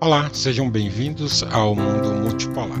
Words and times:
Olá, 0.00 0.30
sejam 0.32 0.70
bem-vindos 0.70 1.42
ao 1.42 1.74
Mundo 1.74 2.14
Multipolar. 2.14 2.78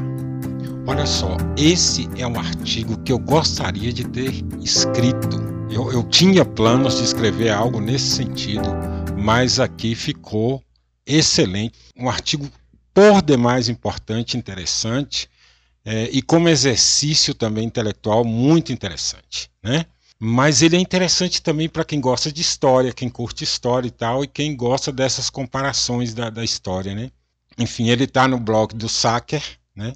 Olha 0.86 1.04
só, 1.04 1.36
esse 1.56 2.08
é 2.16 2.24
um 2.24 2.38
artigo 2.38 2.96
que 3.02 3.10
eu 3.10 3.18
gostaria 3.18 3.92
de 3.92 4.04
ter 4.04 4.30
escrito. 4.62 5.36
Eu, 5.68 5.90
eu 5.90 6.04
tinha 6.04 6.44
planos 6.44 6.98
de 6.98 7.02
escrever 7.02 7.48
algo 7.50 7.80
nesse 7.80 8.08
sentido, 8.08 8.68
mas 9.18 9.58
aqui 9.58 9.96
ficou 9.96 10.62
excelente. 11.04 11.76
Um 11.96 12.08
artigo 12.08 12.48
por 12.94 13.20
demais 13.20 13.68
importante, 13.68 14.36
interessante, 14.36 15.28
é, 15.84 16.08
e 16.12 16.22
como 16.22 16.48
exercício 16.48 17.34
também 17.34 17.64
intelectual 17.64 18.24
muito 18.24 18.72
interessante, 18.72 19.50
né? 19.60 19.86
Mas 20.24 20.62
ele 20.62 20.76
é 20.76 20.78
interessante 20.78 21.42
também 21.42 21.68
para 21.68 21.84
quem 21.84 22.00
gosta 22.00 22.30
de 22.30 22.40
história, 22.40 22.92
quem 22.92 23.08
curte 23.08 23.42
história 23.42 23.88
e 23.88 23.90
tal, 23.90 24.22
e 24.22 24.28
quem 24.28 24.54
gosta 24.54 24.92
dessas 24.92 25.28
comparações 25.28 26.14
da, 26.14 26.30
da 26.30 26.44
história, 26.44 26.94
né? 26.94 27.10
Enfim, 27.58 27.88
ele 27.88 28.04
está 28.04 28.28
no 28.28 28.38
blog 28.38 28.72
do 28.72 28.88
Sacker, 28.88 29.42
né? 29.74 29.92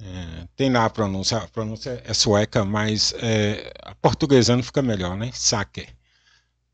É, 0.00 0.48
tem 0.56 0.68
lá 0.72 0.84
a 0.84 0.90
pronúncia, 0.90 1.38
a 1.38 1.46
pronúncia 1.46 2.02
é 2.04 2.12
sueca, 2.12 2.64
mas 2.64 3.14
é, 3.18 3.72
a 3.84 3.94
portuguesando 3.94 4.64
fica 4.64 4.82
melhor, 4.82 5.16
né? 5.16 5.30
Sacker. 5.32 5.94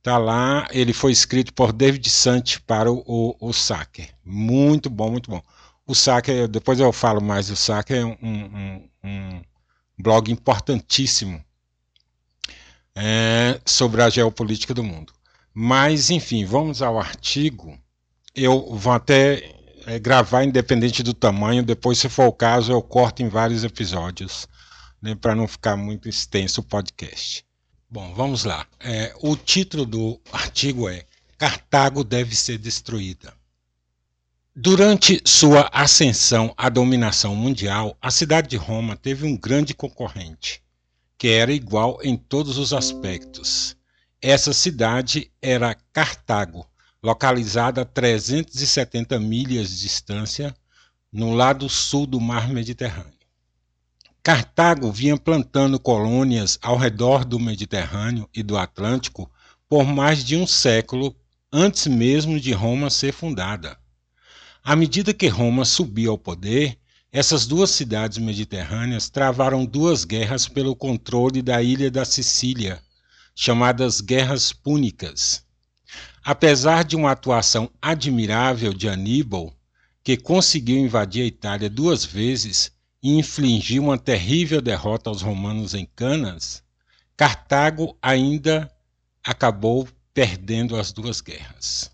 Tá 0.03 0.17
lá, 0.17 0.67
ele 0.71 0.95
foi 0.95 1.13
escrito 1.13 1.53
por 1.53 1.75
David 1.75 2.09
Sant 2.09 2.59
para 2.61 2.91
o, 2.91 3.05
o, 3.07 3.51
o. 3.51 3.53
Muito 4.25 4.89
bom, 4.89 5.11
muito 5.11 5.31
bom. 5.31 5.43
O 5.87 5.95
Sacker, 5.95 6.49
depois 6.49 6.81
eu 6.81 6.91
falo 6.91 7.21
mais 7.21 7.49
do 7.49 7.55
Sacker, 7.55 7.99
é 7.99 8.05
um, 8.07 8.17
um, 8.23 8.89
um 9.05 9.43
blog 9.99 10.33
importantíssimo 10.33 11.45
é, 12.95 13.61
sobre 13.65 14.03
a 14.03 14.11
geopolítica 14.11 14.75
do 14.75 14.83
mundo. 14.83 15.13
Mas, 15.55 16.11
enfim, 16.11 16.45
vamos 16.45 16.83
ao 16.83 16.99
artigo. 16.99 17.79
Eu 18.35 18.75
vou 18.75 18.93
até 18.93 19.55
é, 19.87 19.99
gravar 19.99 20.45
independente 20.45 21.03
do 21.03 21.13
tamanho, 21.13 21.63
depois, 21.63 21.99
se 21.99 22.09
for 22.09 22.27
o 22.27 22.33
caso, 22.33 22.73
eu 22.73 22.83
corto 22.83 23.23
em 23.23 23.29
vários 23.29 23.65
episódios, 23.65 24.47
né, 25.01 25.15
para 25.15 25.35
não 25.35 25.47
ficar 25.47 25.77
muito 25.77 26.09
extenso 26.09 26.61
o 26.61 26.65
podcast. 26.65 27.45
Bom, 27.91 28.15
vamos 28.15 28.45
lá. 28.45 28.67
É, 28.81 29.15
o 29.21 29.37
título 29.37 29.85
do 29.85 30.19
artigo 30.33 30.89
é 30.89 31.05
Cartago 31.37 32.05
deve 32.05 32.35
ser 32.35 32.57
destruída. 32.57 33.35
Durante 34.55 35.21
sua 35.27 35.69
ascensão 35.73 36.55
à 36.57 36.69
dominação 36.69 37.35
mundial, 37.35 37.97
a 38.01 38.11
cidade 38.11 38.49
de 38.49 38.57
Roma 38.57 38.97
teve 38.97 39.27
um 39.27 39.37
grande 39.37 39.75
concorrente, 39.75 40.62
que 41.23 41.29
era 41.29 41.53
igual 41.53 42.01
em 42.03 42.17
todos 42.17 42.59
os 42.59 42.73
aspectos. 42.73 43.77
Essa 44.21 44.53
cidade 44.53 45.31
era 45.41 45.77
Cartago, 45.93 46.67
localizada 47.01 47.83
a 47.83 47.85
370 47.85 49.21
milhas 49.21 49.71
de 49.71 49.83
distância 49.83 50.53
no 51.13 51.33
lado 51.33 51.69
sul 51.69 52.09
do 52.09 52.21
Mar 52.21 52.49
Mediterrâneo. 52.49 53.13
Cartago 54.21 54.91
vinha 54.91 55.17
plantando 55.17 55.79
colônias 55.79 56.59
ao 56.61 56.77
redor 56.77 57.25
do 57.25 57.39
Mediterrâneo 57.39 58.29
e 58.35 58.43
do 58.43 58.59
Atlântico 58.59 59.31
por 59.69 59.85
mais 59.85 60.25
de 60.25 60.37
um 60.37 60.45
século 60.45 61.15
antes 61.53 61.87
mesmo 61.87 62.41
de 62.41 62.51
Roma 62.51 62.91
ser 62.91 63.13
fundada. 63.13 63.79
À 64.61 64.75
medida 64.75 65.15
que 65.15 65.29
Roma 65.29 65.65
subia 65.65 66.09
ao 66.09 66.19
poder, 66.19 66.77
essas 67.13 67.47
duas 67.47 67.71
cidades 67.71 68.17
mediterrâneas 68.17 69.11
travaram 69.11 69.67
duas 69.67 70.03
guerras 70.03 70.49
pelo 70.49 70.75
controle 70.75 71.43
da 71.43 71.63
ilha 71.63 71.91
da 71.91 72.07
Sicília, 72.07 72.83
chamadas 73.35 74.01
Guerras 74.01 74.51
Púnicas. 74.51 75.45
Apesar 76.25 76.85
de 76.85 76.97
uma 76.97 77.11
atuação 77.11 77.71
admirável 77.83 78.73
de 78.73 78.89
Aníbal, 78.89 79.55
que 80.03 80.17
conseguiu 80.17 80.79
invadir 80.79 81.25
a 81.25 81.27
Itália 81.27 81.69
duas 81.69 82.03
vezes 82.03 82.73
e 83.03 83.19
infligir 83.19 83.83
uma 83.83 83.99
terrível 83.99 84.63
derrota 84.63 85.11
aos 85.11 85.21
romanos 85.21 85.75
em 85.75 85.85
Canas, 85.95 86.63
Cartago 87.15 87.95
ainda 88.01 88.73
acabou 89.23 89.87
perdendo 90.15 90.77
as 90.77 90.93
duas 90.93 91.21
guerras. 91.21 91.91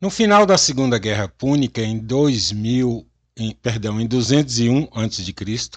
No 0.00 0.10
final 0.10 0.46
da 0.46 0.56
Segunda 0.56 0.96
Guerra 0.96 1.26
Púnica, 1.26 1.82
em 1.82 1.98
2000 1.98 3.04
em, 3.36 3.52
perdão, 3.52 4.00
em 4.00 4.06
201 4.06 4.88
a.C., 4.92 5.70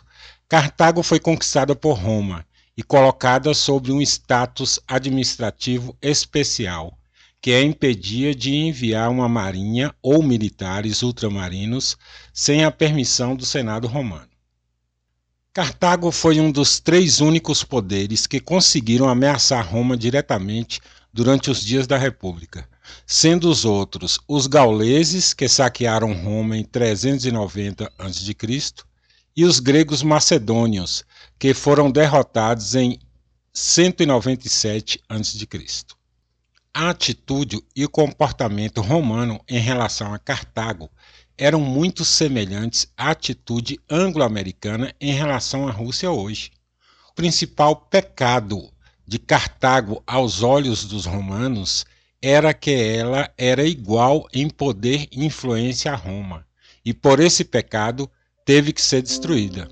Cartago 0.48 1.04
foi 1.04 1.20
conquistada 1.20 1.76
por 1.76 1.94
Roma 1.94 2.46
e 2.76 2.82
colocada 2.82 3.54
sobre 3.54 3.92
um 3.92 4.02
status 4.02 4.80
administrativo 4.88 5.96
especial, 6.02 6.98
que 7.42 7.52
a 7.52 7.62
impedia 7.62 8.34
de 8.34 8.56
enviar 8.56 9.12
uma 9.12 9.30
marinha 9.30 9.94
ou 10.02 10.24
militares 10.24 11.04
ultramarinos 11.04 11.98
sem 12.34 12.64
a 12.64 12.72
permissão 12.72 13.36
do 13.36 13.46
Senado 13.46 13.88
romano. 13.88 14.28
Cartago 15.54 16.12
foi 16.12 16.40
um 16.40 16.52
dos 16.52 16.80
três 16.80 17.20
únicos 17.20 17.64
poderes 17.64 18.26
que 18.26 18.40
conseguiram 18.40 19.10
ameaçar 19.10 19.68
Roma 19.68 19.98
diretamente 19.98 20.80
durante 21.14 21.52
os 21.52 21.62
dias 21.62 21.86
da 21.86 21.98
República 21.98 22.68
sendo 23.06 23.50
os 23.50 23.66
outros 23.66 24.20
os 24.28 24.48
gauleses, 24.48 25.34
que 25.34 25.48
saquearam 25.48 26.14
Roma 26.14 26.58
em 26.58 26.64
390 26.64 27.92
a.C., 27.98 28.36
e 29.36 29.46
os 29.46 29.60
gregos 29.60 30.04
macedônios, 30.04 31.04
que 31.38 31.54
foram 31.54 31.90
derrotados 31.90 32.76
em 32.76 33.00
197 33.54 35.02
a.C. 35.08 35.48
A 36.74 36.90
atitude 36.90 37.64
e 37.76 37.84
o 37.84 37.90
comportamento 37.90 38.82
romano 38.82 39.40
em 39.50 39.60
relação 39.60 40.14
a 40.14 40.20
Cartago 40.20 40.90
eram 41.38 41.62
muito 41.62 42.04
semelhantes 42.04 42.88
à 42.98 43.12
atitude 43.12 43.80
anglo-americana 43.90 44.94
em 45.00 45.14
relação 45.14 45.68
à 45.68 45.72
Rússia 45.72 46.12
hoje. 46.12 46.52
O 47.10 47.14
principal 47.14 47.76
pecado 47.76 48.70
de 49.08 49.18
Cartago 49.18 50.04
aos 50.06 50.44
olhos 50.44 50.86
dos 50.86 51.06
romanos 51.06 51.86
era 52.22 52.54
que 52.54 52.72
ela 52.72 53.32
era 53.38 53.66
igual 53.66 54.28
em 54.34 54.50
poder 54.50 55.08
e 55.12 55.26
influência 55.26 55.92
a 55.92 55.96
Roma, 55.96 56.46
e 56.84 56.94
por 56.94 57.20
esse 57.20 57.46
pecado 57.46 58.10
teve 58.44 58.74
que 58.74 58.82
ser 58.82 59.02
destruída. 59.02 59.70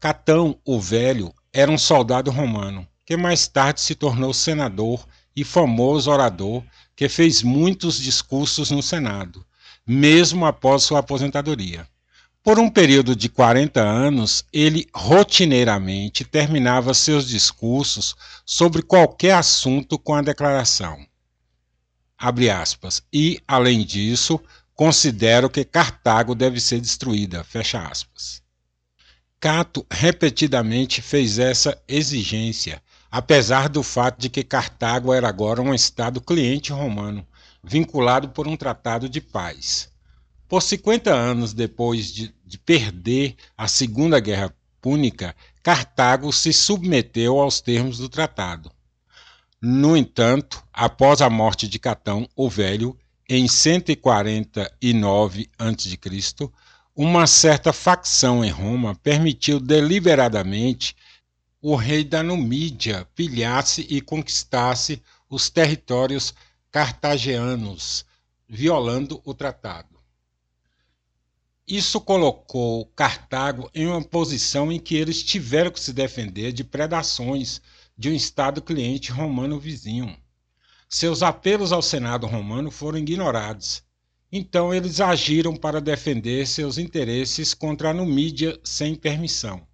Catão, 0.00 0.58
o 0.64 0.80
Velho, 0.80 1.32
era 1.52 1.70
um 1.70 1.78
soldado 1.78 2.30
romano, 2.30 2.88
que 3.04 3.16
mais 3.16 3.46
tarde 3.46 3.80
se 3.80 3.94
tornou 3.94 4.32
senador 4.32 5.06
e 5.36 5.44
famoso 5.44 6.10
orador 6.10 6.64
que 6.96 7.08
fez 7.08 7.42
muitos 7.42 7.98
discursos 7.98 8.70
no 8.70 8.82
Senado, 8.82 9.44
mesmo 9.86 10.46
após 10.46 10.82
sua 10.82 11.00
aposentadoria. 11.00 11.86
Por 12.42 12.58
um 12.58 12.68
período 12.68 13.14
de 13.14 13.28
40 13.28 13.80
anos, 13.80 14.44
ele 14.52 14.88
rotineiramente 14.92 16.24
terminava 16.24 16.92
seus 16.92 17.28
discursos 17.28 18.16
sobre 18.44 18.82
qualquer 18.82 19.34
assunto 19.34 19.96
com 19.96 20.12
a 20.12 20.22
declaração: 20.22 21.06
abre 22.18 22.50
aspas, 22.50 23.00
e, 23.12 23.40
além 23.46 23.84
disso, 23.84 24.40
considero 24.74 25.48
que 25.48 25.64
Cartago 25.64 26.34
deve 26.34 26.58
ser 26.58 26.80
destruída, 26.80 27.44
fecha 27.44 27.80
aspas. 27.80 28.42
Cato 29.38 29.86
repetidamente 29.88 31.00
fez 31.00 31.38
essa 31.38 31.80
exigência, 31.86 32.82
apesar 33.08 33.68
do 33.68 33.84
fato 33.84 34.20
de 34.20 34.28
que 34.28 34.42
Cartago 34.42 35.14
era 35.14 35.28
agora 35.28 35.62
um 35.62 35.72
estado 35.72 36.20
cliente 36.20 36.72
romano, 36.72 37.24
vinculado 37.62 38.30
por 38.30 38.48
um 38.48 38.56
tratado 38.56 39.08
de 39.08 39.20
paz. 39.20 39.91
Por 40.52 40.60
50 40.60 41.10
anos 41.10 41.54
depois 41.54 42.12
de, 42.12 42.34
de 42.44 42.58
perder 42.58 43.36
a 43.56 43.66
Segunda 43.66 44.20
Guerra 44.20 44.54
Púnica, 44.82 45.34
Cartago 45.62 46.30
se 46.30 46.52
submeteu 46.52 47.40
aos 47.40 47.62
termos 47.62 47.96
do 47.96 48.06
tratado. 48.06 48.70
No 49.58 49.96
entanto, 49.96 50.62
após 50.70 51.22
a 51.22 51.30
morte 51.30 51.66
de 51.66 51.78
Catão 51.78 52.28
o 52.36 52.50
Velho, 52.50 52.94
em 53.26 53.48
149 53.48 55.48
a.C., 55.58 56.50
uma 56.94 57.26
certa 57.26 57.72
facção 57.72 58.44
em 58.44 58.50
Roma 58.50 58.94
permitiu 58.94 59.58
deliberadamente 59.58 60.94
o 61.62 61.74
rei 61.74 62.04
da 62.04 62.22
Numídia 62.22 63.08
pilhasse 63.14 63.86
e 63.88 64.02
conquistasse 64.02 65.02
os 65.30 65.48
territórios 65.48 66.34
cartagianos, 66.70 68.04
violando 68.46 69.18
o 69.24 69.32
tratado. 69.32 70.01
Isso 71.72 72.02
colocou 72.02 72.84
Cartago 72.94 73.70
em 73.74 73.86
uma 73.86 74.04
posição 74.04 74.70
em 74.70 74.78
que 74.78 74.94
eles 74.94 75.22
tiveram 75.22 75.70
que 75.70 75.80
se 75.80 75.94
defender 75.94 76.52
de 76.52 76.62
predações 76.62 77.62
de 77.96 78.10
um 78.10 78.14
Estado 78.14 78.60
cliente 78.60 79.10
romano 79.10 79.58
vizinho. 79.58 80.14
Seus 80.86 81.22
apelos 81.22 81.72
ao 81.72 81.80
Senado 81.80 82.26
romano 82.26 82.70
foram 82.70 82.98
ignorados. 82.98 83.82
Então 84.30 84.74
eles 84.74 85.00
agiram 85.00 85.56
para 85.56 85.80
defender 85.80 86.46
seus 86.46 86.76
interesses 86.76 87.54
contra 87.54 87.88
a 87.88 87.94
Numídia 87.94 88.60
sem 88.62 88.94
permissão. 88.94 89.66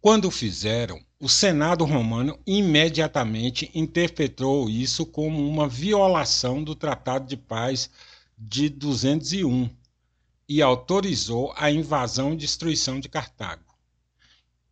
Quando 0.00 0.24
o 0.24 0.32
fizeram, 0.32 1.00
o 1.20 1.28
Senado 1.28 1.84
romano 1.84 2.36
imediatamente 2.44 3.70
interpretou 3.72 4.68
isso 4.68 5.06
como 5.06 5.48
uma 5.48 5.68
violação 5.68 6.60
do 6.60 6.74
Tratado 6.74 7.28
de 7.28 7.36
Paz 7.36 7.88
de 8.36 8.68
201 8.68 9.70
e 10.48 10.62
autorizou 10.62 11.52
a 11.56 11.70
invasão 11.70 12.32
e 12.32 12.36
destruição 12.36 13.00
de 13.00 13.08
Cartago. 13.08 13.64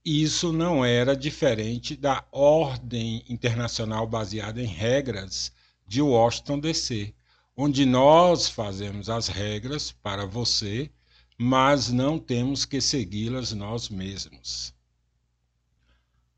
Isso 0.04 0.52
não 0.52 0.84
era 0.84 1.16
diferente 1.16 1.96
da 1.96 2.24
ordem 2.30 3.24
internacional 3.28 4.06
baseada 4.06 4.60
em 4.60 4.66
regras 4.66 5.50
de 5.86 6.02
Washington 6.02 6.58
DC, 6.58 7.14
onde 7.56 7.86
nós 7.86 8.48
fazemos 8.48 9.08
as 9.08 9.28
regras 9.28 9.92
para 9.92 10.26
você, 10.26 10.90
mas 11.38 11.90
não 11.90 12.18
temos 12.18 12.64
que 12.64 12.80
segui-las 12.80 13.52
nós 13.52 13.88
mesmos. 13.88 14.74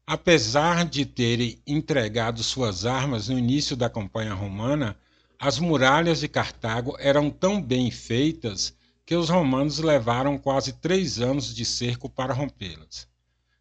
Apesar 0.07 0.85
de 0.85 1.05
terem 1.05 1.61
entregado 1.67 2.45
suas 2.45 2.87
armas 2.87 3.29
no 3.29 3.37
início 3.37 3.77
da 3.77 3.91
campanha 3.91 4.33
romana, 4.33 4.97
as 5.39 5.59
muralhas 5.59 6.21
de 6.21 6.29
Cartago 6.29 6.97
eram 7.01 7.29
tão 7.31 7.61
bem 7.61 7.91
feitas 7.91 8.76
que 9.07 9.15
os 9.15 9.31
romanos 9.31 9.79
levaram 9.79 10.37
quase 10.37 10.73
três 10.73 11.21
anos 11.21 11.55
de 11.55 11.65
cerco 11.65 12.11
para 12.11 12.35
rompê-las. 12.35 13.07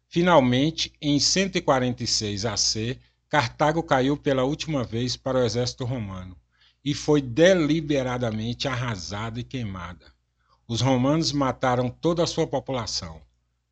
Finalmente, 0.08 0.92
em 1.00 1.20
146 1.20 2.44
AC, 2.44 2.98
Cartago 3.28 3.80
caiu 3.80 4.16
pela 4.16 4.42
última 4.42 4.82
vez 4.82 5.16
para 5.16 5.38
o 5.38 5.44
exército 5.44 5.84
romano 5.84 6.36
e 6.84 6.94
foi 6.94 7.22
deliberadamente 7.22 8.66
arrasada 8.66 9.38
e 9.38 9.44
queimada. 9.44 10.12
Os 10.66 10.80
romanos 10.80 11.30
mataram 11.30 11.88
toda 11.88 12.24
a 12.24 12.26
sua 12.26 12.46
população, 12.46 13.22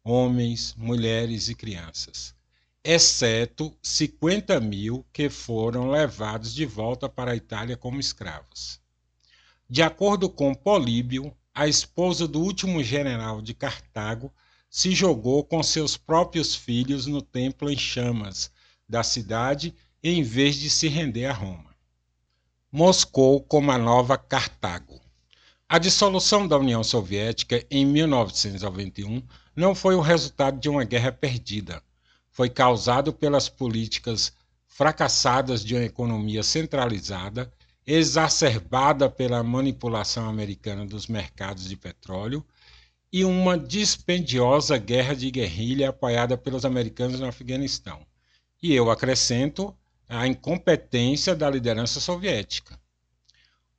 homens, 0.04 0.76
mulheres 0.76 1.48
e 1.48 1.56
crianças, 1.56 2.36
exceto 2.84 3.76
50 3.82 4.60
mil 4.60 5.04
que 5.12 5.28
foram 5.28 5.90
levados 5.90 6.54
de 6.54 6.66
volta 6.66 7.08
para 7.08 7.32
a 7.32 7.36
Itália 7.36 7.76
como 7.76 7.98
escravos. 7.98 8.80
De 9.68 9.82
acordo 9.82 10.28
com 10.28 10.54
Políbio, 10.54 11.36
a 11.54 11.68
esposa 11.68 12.26
do 12.26 12.40
último 12.40 12.82
general 12.82 13.40
de 13.40 13.54
Cartago 13.54 14.32
se 14.68 14.90
jogou 14.90 15.44
com 15.44 15.62
seus 15.62 15.96
próprios 15.96 16.56
filhos 16.56 17.06
no 17.06 17.22
templo 17.22 17.70
em 17.70 17.78
chamas 17.78 18.50
da 18.88 19.04
cidade 19.04 19.72
em 20.02 20.20
vez 20.22 20.56
de 20.56 20.68
se 20.68 20.88
render 20.88 21.26
a 21.26 21.32
Roma. 21.32 21.72
Moscou 22.72 23.40
como 23.40 23.70
a 23.70 23.78
nova 23.78 24.18
Cartago. 24.18 25.00
A 25.68 25.78
dissolução 25.78 26.46
da 26.46 26.58
União 26.58 26.82
Soviética 26.82 27.64
em 27.70 27.86
1991 27.86 29.22
não 29.54 29.76
foi 29.76 29.94
o 29.94 30.00
resultado 30.00 30.58
de 30.58 30.68
uma 30.68 30.82
guerra 30.82 31.12
perdida. 31.12 31.80
Foi 32.32 32.50
causado 32.50 33.12
pelas 33.12 33.48
políticas 33.48 34.32
fracassadas 34.66 35.64
de 35.64 35.76
uma 35.76 35.84
economia 35.84 36.42
centralizada, 36.42 37.50
exacerbada 37.86 39.10
pela 39.10 39.42
manipulação 39.42 40.28
americana 40.28 40.86
dos 40.86 41.06
mercados 41.06 41.68
de 41.68 41.76
petróleo 41.76 42.44
e 43.12 43.24
uma 43.24 43.58
dispendiosa 43.58 44.76
guerra 44.78 45.14
de 45.14 45.30
guerrilha 45.30 45.90
apoiada 45.90 46.36
pelos 46.36 46.64
americanos 46.64 47.20
no 47.20 47.26
Afeganistão. 47.26 48.04
E 48.62 48.74
eu 48.74 48.90
acrescento 48.90 49.76
a 50.08 50.26
incompetência 50.26 51.34
da 51.34 51.48
liderança 51.48 52.00
soviética. 52.00 52.78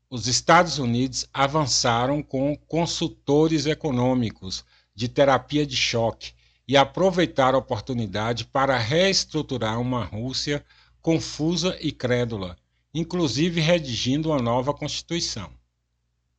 Os 0.10 0.28
Estados 0.28 0.78
Unidos 0.78 1.28
avançaram 1.34 2.22
com 2.22 2.56
consultores 2.56 3.66
econômicos 3.66 4.63
de 4.94 5.10
terapia 5.10 5.66
de 5.66 5.75
choque 5.75 6.34
e 6.68 6.78
aproveitaram 6.78 7.57
a 7.57 7.62
oportunidade 7.62 8.46
para 8.46 8.78
reestruturar 8.78 9.80
uma 9.80 10.04
Rússia 10.06 10.63
confusa 11.02 11.78
e 11.81 11.92
crédula, 11.92 12.57
inclusive 12.95 13.59
redigindo 13.59 14.30
uma 14.30 14.42
nova 14.42 14.74
constituição. 14.74 15.51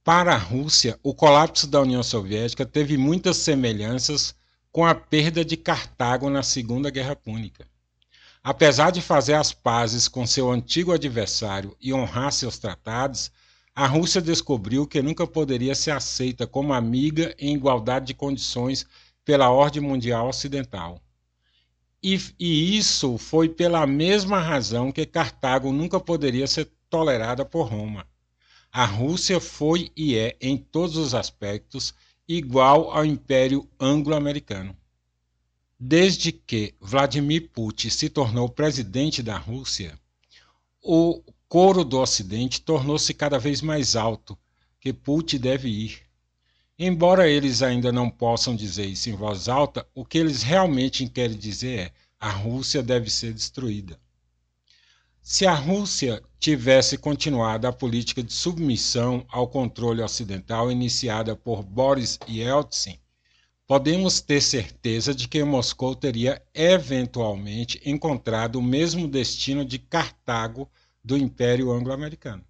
Para 0.03 0.33
a 0.33 0.39
Rússia, 0.39 0.99
o 1.03 1.15
colapso 1.15 1.67
da 1.67 1.83
União 1.83 2.03
Soviética 2.03 2.65
teve 2.65 2.97
muitas 2.97 3.37
semelhanças 3.37 4.35
com 4.73 4.87
a 4.87 4.95
perda 4.95 5.45
de 5.45 5.55
Cartago 5.55 6.31
na 6.31 6.43
Segunda 6.43 6.89
Guerra 6.89 7.15
Púnica. 7.15 7.69
Apesar 8.43 8.91
de 8.91 9.03
fazer 9.03 9.35
as 9.35 9.53
pazes 9.53 10.09
com 10.09 10.27
seu 10.27 10.51
antigo 10.51 10.93
adversário 10.93 11.77
e 11.79 11.93
honrar 11.93 12.33
seus 12.33 12.57
tratados, 12.57 13.31
a 13.75 13.87
Rússia 13.87 14.23
descobriu 14.23 14.87
que 14.87 15.03
nunca 15.03 15.27
poderia 15.27 15.75
ser 15.75 15.91
aceita 15.91 16.47
como 16.47 16.73
amiga 16.73 17.35
em 17.39 17.55
igualdade 17.55 18.07
de 18.07 18.15
condições 18.15 18.87
pela 19.27 19.51
ordem 19.51 19.83
mundial 19.83 20.29
ocidental. 20.29 21.03
E, 22.03 22.21
e, 22.39 22.77
isso 22.77 23.19
foi 23.19 23.49
pela 23.49 23.87
mesma 23.87 24.41
razão 24.41 24.93
que 24.93 25.07
Cartago 25.07 25.73
nunca 25.73 25.99
poderia 25.99 26.47
ser 26.47 26.71
tolerada 26.89 27.45
por 27.45 27.69
Roma. 27.69 28.07
A 28.71 28.85
Rússia 28.85 29.41
foi 29.41 29.91
e 29.97 30.17
é, 30.17 30.37
em 30.41 30.57
todos 30.57 30.97
os 30.97 31.15
aspectos, 31.15 31.95
igual 32.29 32.91
ao 32.91 33.05
Império 33.05 33.69
Anglo-Americano. 33.81 34.77
Desde 35.79 36.33
que 36.33 36.75
Vladimir 36.81 37.51
Putin 37.51 37.91
se 37.91 38.09
tornou 38.09 38.49
presidente 38.49 39.23
da 39.23 39.37
Rússia, 39.37 39.99
o 40.83 41.23
coro 41.49 41.85
do 41.85 41.99
Ocidente 41.99 42.61
tornou-se 42.61 43.13
cada 43.15 43.39
vez 43.39 43.61
mais 43.61 43.97
alto 43.97 44.39
que 44.81 44.93
Putin 44.93 45.39
deve 45.39 45.69
ir. 45.69 46.06
Embora 46.79 47.27
eles 47.27 47.63
ainda 47.63 47.91
não 47.91 48.11
possam 48.11 48.55
dizer 48.55 48.85
isso 48.85 49.09
em 49.09 49.15
voz 49.15 49.49
alta, 49.49 49.87
o 49.95 50.05
que 50.05 50.19
eles 50.19 50.43
realmente 50.43 51.09
querem 51.09 51.37
dizer 51.37 51.79
é: 51.79 51.93
a 52.21 52.29
Rússia 52.29 52.83
deve 52.83 53.09
ser 53.09 53.33
destruída. 53.33 53.99
Se 55.23 55.47
a 55.47 55.55
Rússia 55.55 56.23
tivesse 56.39 56.99
continuado 56.99 57.67
a 57.67 57.73
política 57.73 58.23
de 58.23 58.33
submissão 58.33 59.25
ao 59.29 59.49
controle 59.49 60.03
ocidental 60.03 60.71
iniciada 60.71 61.35
por 61.35 61.63
Boris 61.63 62.19
Yeltsin, 62.29 63.01
podemos 63.67 64.21
ter 64.21 64.43
certeza 64.43 65.15
de 65.15 65.27
que 65.27 65.43
Moscou 65.43 65.97
teria 65.97 66.41
eventualmente 66.55 67.81
encontrado 67.85 68.57
o 68.57 68.63
mesmo 68.63 69.09
destino 69.09 69.65
de 69.65 69.79
Cartago 69.79 70.71
do 71.03 71.17
Império 71.17 71.73
Anglo-Americano. 71.73 72.45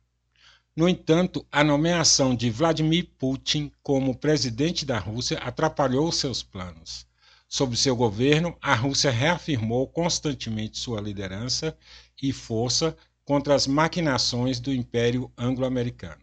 No 0.76 0.86
entanto, 0.86 1.46
a 1.50 1.64
nomeação 1.64 2.36
de 2.36 2.50
Vladimir 2.50 3.08
Putin 3.18 3.72
como 3.82 4.14
presidente 4.14 4.84
da 4.84 4.98
Rússia 4.98 5.38
atrapalhou 5.38 6.12
seus 6.12 6.42
planos. 6.42 7.06
Sob 7.48 7.74
seu 7.74 7.96
governo, 7.96 8.54
a 8.60 8.74
Rússia 8.74 9.10
reafirmou 9.10 9.88
constantemente 9.88 10.78
sua 10.78 11.00
liderança 11.00 11.74
e 12.22 12.30
força 12.30 12.94
contra 13.24 13.54
as 13.54 13.66
maquinações 13.66 14.60
do 14.60 14.70
Império 14.70 15.32
Anglo-Americano. 15.38 16.20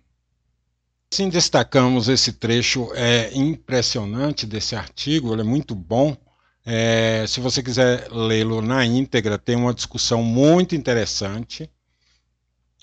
Assim 1.12 1.30
destacamos 1.30 2.08
esse 2.08 2.34
trecho 2.34 2.94
é 2.94 3.36
impressionante 3.36 4.45
desse 4.45 4.76
artigo, 4.76 5.33
ele 5.33 5.42
é 5.42 5.45
muito 5.45 5.74
bom. 5.74 6.16
É, 6.64 7.26
se 7.28 7.40
você 7.40 7.64
quiser 7.64 8.07
lê-lo 8.12 8.62
na 8.62 8.86
íntegra, 8.86 9.40
tem 9.40 9.56
uma 9.56 9.74
discussão 9.74 10.22
muito 10.22 10.76
interessante 10.76 11.68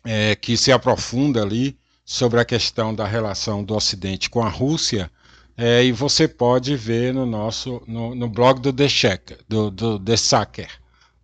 é, 0.04 0.34
que 0.34 0.56
se 0.56 0.72
aprofunda 0.72 1.42
ali 1.42 1.78
sobre 2.04 2.40
a 2.40 2.44
questão 2.44 2.94
da 2.94 3.06
relação 3.06 3.62
do 3.62 3.74
Ocidente 3.74 4.30
com 4.30 4.42
a 4.42 4.48
Rússia. 4.48 5.10
É, 5.56 5.84
e 5.84 5.92
você 5.92 6.26
pode 6.26 6.74
ver 6.76 7.12
no 7.12 7.26
nosso 7.26 7.82
no, 7.86 8.14
no 8.14 8.28
blog 8.28 8.60
do 8.60 8.72
The 8.72 8.88
Checker, 8.88 9.38
do, 9.48 9.70
do 9.70 9.98
The 9.98 10.16
Sacker 10.16 10.80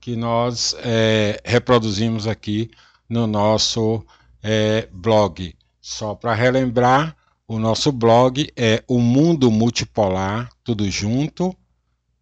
que 0.07 0.15
nós 0.15 0.77
é, 0.85 1.41
reproduzimos 1.45 2.29
aqui 2.29 2.71
no 3.09 3.27
nosso 3.27 4.07
é, 4.41 4.89
blog. 4.93 5.53
Só 5.81 6.15
para 6.15 6.33
relembrar, 6.33 7.17
o 7.49 7.59
nosso 7.59 7.91
blog 7.91 8.49
é 8.57 8.85
o 8.87 9.01
mundo 9.01 9.51
multipolar, 9.51 10.49
tudo 10.63 10.89
junto, 10.89 11.53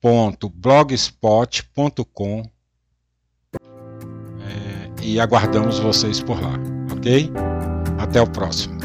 ponto 0.01 0.49
blogspot.com 0.49 2.51
e 5.05 5.21
aguardamos 5.21 5.79
vocês 5.79 6.21
por 6.21 6.41
lá, 6.41 6.59
ok? 6.91 7.31
Até 7.99 8.21
o 8.21 8.27
próximo. 8.27 8.84